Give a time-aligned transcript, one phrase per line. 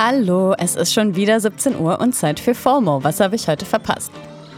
[0.00, 3.02] Hallo, es ist schon wieder 17 Uhr und Zeit für FOMO.
[3.02, 4.12] Was habe ich heute verpasst?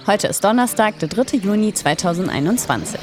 [0.06, 1.38] Heute ist Donnerstag, der 3.
[1.38, 3.00] Juni 2021.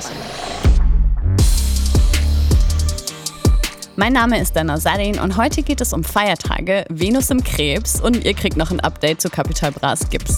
[3.96, 8.24] Mein Name ist Dana Sadin und heute geht es um Feiertage, Venus im Krebs und
[8.24, 10.38] ihr kriegt noch ein Update zu Capital Bras Gips.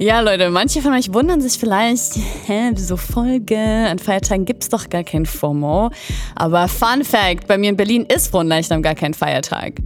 [0.00, 2.14] Ja, Leute, manche von euch wundern sich vielleicht,
[2.46, 3.58] hä, wieso Folge?
[3.58, 5.90] An Feiertagen gibt's doch gar kein FOMO.
[6.36, 9.80] Aber Fun Fact, bei mir in Berlin ist Fronleichnam gar kein Feiertag.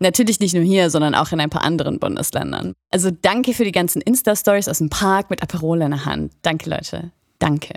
[0.00, 2.74] Natürlich nicht nur hier, sondern auch in ein paar anderen Bundesländern.
[2.90, 6.34] Also danke für die ganzen Insta-Stories aus dem Park mit Aperol in der Hand.
[6.42, 7.10] Danke, Leute.
[7.38, 7.72] Danke.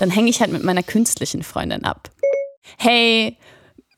[0.00, 2.10] Dann hänge ich halt mit meiner künstlichen Freundin ab.
[2.76, 3.38] Hey,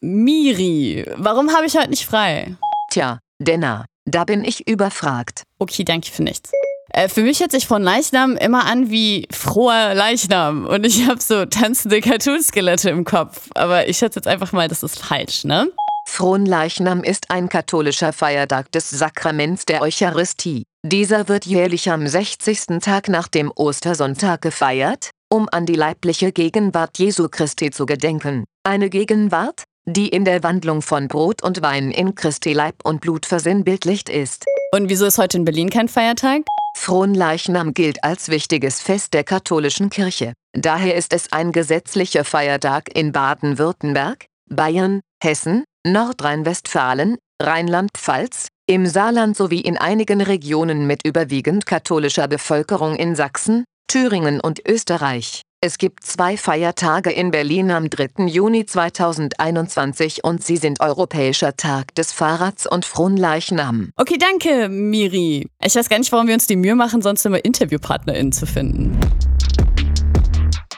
[0.00, 2.56] Miri, warum habe ich heute nicht frei?
[2.90, 5.42] Tja, Denna, da bin ich überfragt.
[5.58, 6.52] Okay, danke für nichts.
[6.90, 11.20] Äh, für mich hört sich von Leichnam immer an wie froher Leichnam und ich habe
[11.20, 13.50] so tanzende Cartoon-Skelette im Kopf.
[13.54, 15.68] Aber ich schätze jetzt einfach mal, das ist falsch, ne?
[16.08, 20.62] Fronleichnam ist ein katholischer Feiertag des Sakraments der Eucharistie.
[20.84, 22.80] Dieser wird jährlich am 60.
[22.80, 28.44] Tag nach dem Ostersonntag gefeiert, um an die leibliche Gegenwart Jesu Christi zu gedenken.
[28.62, 33.24] Eine Gegenwart, die in der Wandlung von Brot und Wein in Christi Leib und Blut
[33.24, 34.44] versinnbildlicht ist.
[34.74, 36.42] Und wieso ist heute in Berlin kein Feiertag?
[36.76, 40.34] Fronleichnam gilt als wichtiges Fest der katholischen Kirche.
[40.52, 49.60] Daher ist es ein gesetzlicher Feiertag in Baden-Württemberg, Bayern, Hessen, Nordrhein-Westfalen, Rheinland-Pfalz, im Saarland sowie
[49.60, 55.42] in einigen Regionen mit überwiegend katholischer Bevölkerung in Sachsen, Thüringen und Österreich.
[55.66, 58.26] Es gibt zwei Feiertage in Berlin am 3.
[58.26, 63.90] Juni 2021 und sie sind Europäischer Tag des Fahrrads und Fronleichnam.
[63.96, 65.48] Okay, danke, Miri.
[65.60, 68.96] Ich weiß gar nicht, warum wir uns die Mühe machen, sonst immer InterviewpartnerInnen zu finden.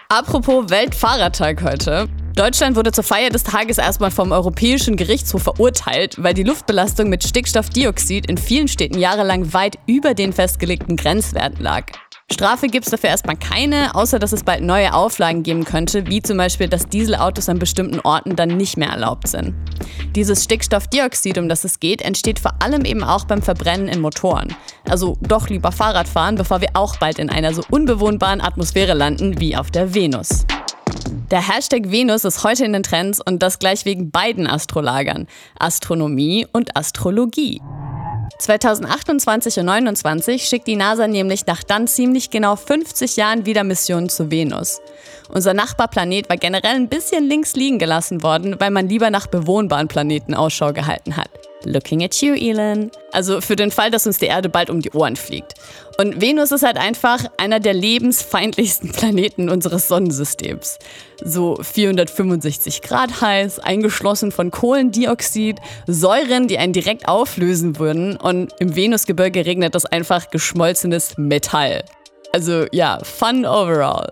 [0.09, 2.09] Apropos Weltfahrradtag heute.
[2.34, 7.25] Deutschland wurde zur Feier des Tages erstmal vom Europäischen Gerichtshof verurteilt, weil die Luftbelastung mit
[7.25, 11.93] Stickstoffdioxid in vielen Städten jahrelang weit über den festgelegten Grenzwerten lag.
[12.31, 16.21] Strafe gibt es dafür erstmal keine, außer dass es bald neue Auflagen geben könnte, wie
[16.21, 19.55] zum Beispiel, dass Dieselautos an bestimmten Orten dann nicht mehr erlaubt sind.
[20.15, 24.55] Dieses Stickstoffdioxid, um das es geht, entsteht vor allem eben auch beim Verbrennen in Motoren.
[24.89, 29.41] Also doch lieber Fahrrad fahren, bevor wir auch bald in einer so unbewohnbaren Atmosphäre landen
[29.41, 30.45] wie auf der Venus.
[31.31, 35.27] Der Hashtag Venus ist heute in den Trends und das gleich wegen beiden Astrolagern,
[35.59, 37.60] Astronomie und Astrologie.
[38.39, 44.09] 2028 und 2029 schickt die NASA nämlich nach dann ziemlich genau 50 Jahren wieder Missionen
[44.09, 44.81] zu Venus.
[45.28, 49.89] Unser Nachbarplanet war generell ein bisschen links liegen gelassen worden, weil man lieber nach bewohnbaren
[49.89, 51.31] Planeten Ausschau gehalten hat.
[51.64, 52.91] Looking at you, Elon.
[53.12, 55.54] Also für den Fall, dass uns die Erde bald um die Ohren fliegt.
[55.98, 60.78] Und Venus ist halt einfach einer der lebensfeindlichsten Planeten unseres Sonnensystems.
[61.22, 68.16] So 465 Grad heiß, eingeschlossen von Kohlendioxid, Säuren, die einen direkt auflösen würden.
[68.16, 71.84] Und im Venusgebirge regnet das einfach geschmolzenes Metall.
[72.32, 74.08] Also ja, fun overall.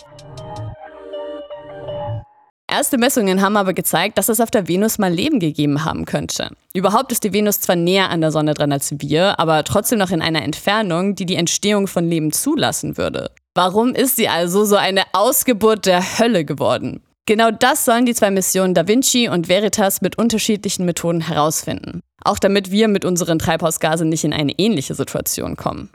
[2.76, 6.50] Erste Messungen haben aber gezeigt, dass es auf der Venus mal Leben gegeben haben könnte.
[6.74, 10.10] Überhaupt ist die Venus zwar näher an der Sonne dran als wir, aber trotzdem noch
[10.10, 13.30] in einer Entfernung, die die Entstehung von Leben zulassen würde.
[13.54, 17.02] Warum ist sie also so eine Ausgeburt der Hölle geworden?
[17.24, 22.02] Genau das sollen die zwei Missionen Da Vinci und Veritas mit unterschiedlichen Methoden herausfinden.
[22.24, 25.88] Auch damit wir mit unseren Treibhausgasen nicht in eine ähnliche Situation kommen.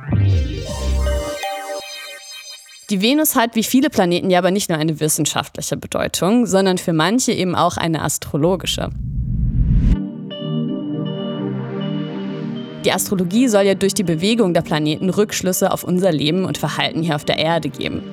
[2.91, 6.91] Die Venus hat wie viele Planeten ja aber nicht nur eine wissenschaftliche Bedeutung, sondern für
[6.91, 8.89] manche eben auch eine astrologische.
[12.83, 17.01] Die Astrologie soll ja durch die Bewegung der Planeten Rückschlüsse auf unser Leben und Verhalten
[17.01, 18.03] hier auf der Erde geben.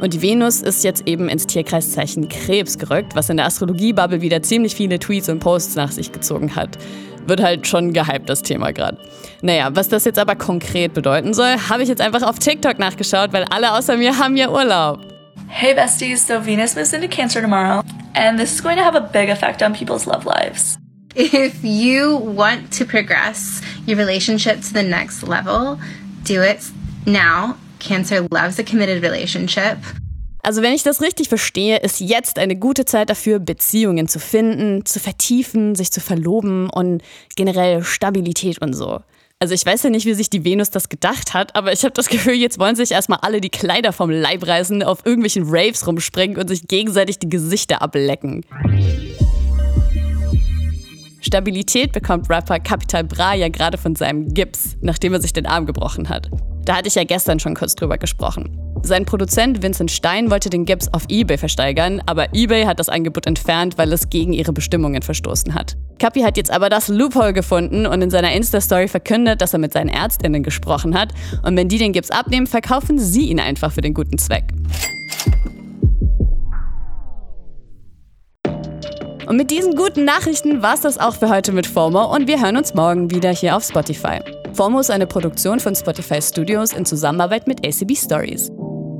[0.00, 4.42] Und die Venus ist jetzt eben ins Tierkreiszeichen Krebs gerückt, was in der Astrologie-Bubble wieder
[4.42, 6.76] ziemlich viele Tweets und Posts nach sich gezogen hat
[7.28, 8.98] wird halt schon gehypt, das Thema gerade.
[9.42, 13.32] Naja, was das jetzt aber konkret bedeuten soll, habe ich jetzt einfach auf TikTok nachgeschaut,
[13.32, 15.00] weil alle außer mir haben ja Urlaub.
[15.48, 17.82] Hey besties, so Venus moves into Cancer tomorrow,
[18.14, 20.78] and this is going to have a big effect on people's love lives.
[21.14, 25.78] If you want to progress your relationship to the next level,
[26.24, 26.68] do it
[27.06, 27.56] now.
[27.78, 29.78] Cancer loves a committed relationship.
[30.44, 34.84] Also wenn ich das richtig verstehe, ist jetzt eine gute Zeit dafür, Beziehungen zu finden,
[34.84, 37.02] zu vertiefen, sich zu verloben und
[37.34, 39.00] generell Stabilität und so.
[39.38, 41.94] Also ich weiß ja nicht, wie sich die Venus das gedacht hat, aber ich habe
[41.94, 45.86] das Gefühl, jetzt wollen sich erstmal alle die Kleider vom Leib reißen, auf irgendwelchen Raves
[45.86, 48.44] rumspringen und sich gegenseitig die Gesichter ablecken.
[51.22, 55.64] Stabilität bekommt Rapper Capital Bra ja gerade von seinem Gips, nachdem er sich den Arm
[55.64, 56.28] gebrochen hat.
[56.66, 58.73] Da hatte ich ja gestern schon kurz drüber gesprochen.
[58.84, 63.26] Sein Produzent Vincent Stein wollte den Gips auf eBay versteigern, aber eBay hat das Angebot
[63.26, 65.78] entfernt, weil es gegen ihre Bestimmungen verstoßen hat.
[65.98, 69.72] Kapi hat jetzt aber das Loophole gefunden und in seiner Insta-Story verkündet, dass er mit
[69.72, 73.80] seinen Ärztinnen gesprochen hat und wenn die den Gips abnehmen, verkaufen sie ihn einfach für
[73.80, 74.52] den guten Zweck.
[79.26, 82.42] Und mit diesen guten Nachrichten war es das auch für heute mit FOMO und wir
[82.42, 84.20] hören uns morgen wieder hier auf Spotify.
[84.52, 88.52] FOMO ist eine Produktion von Spotify Studios in Zusammenarbeit mit ACB Stories.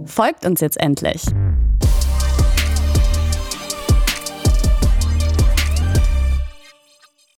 [0.06, 1.22] Folgt uns jetzt endlich!